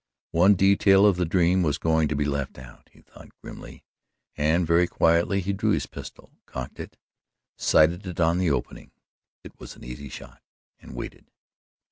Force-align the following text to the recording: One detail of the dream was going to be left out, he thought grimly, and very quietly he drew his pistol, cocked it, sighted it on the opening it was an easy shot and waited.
One 0.31 0.55
detail 0.55 1.05
of 1.05 1.17
the 1.17 1.27
dream 1.27 1.61
was 1.61 1.77
going 1.77 2.07
to 2.07 2.15
be 2.15 2.25
left 2.25 2.57
out, 2.57 2.89
he 2.91 3.01
thought 3.01 3.29
grimly, 3.39 3.83
and 4.35 4.65
very 4.65 4.87
quietly 4.87 5.41
he 5.41 5.53
drew 5.53 5.69
his 5.69 5.85
pistol, 5.85 6.31
cocked 6.47 6.79
it, 6.79 6.97
sighted 7.55 8.07
it 8.07 8.19
on 8.19 8.39
the 8.39 8.49
opening 8.49 8.93
it 9.43 9.59
was 9.59 9.75
an 9.75 9.83
easy 9.83 10.09
shot 10.09 10.41
and 10.79 10.95
waited. 10.95 11.27